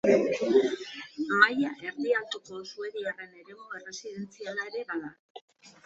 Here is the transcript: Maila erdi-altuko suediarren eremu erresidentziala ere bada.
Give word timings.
Maila 1.41 1.69
erdi-altuko 1.89 2.63
suediarren 2.73 3.39
eremu 3.45 3.71
erresidentziala 3.81 4.71
ere 4.73 4.87
bada. 4.95 5.17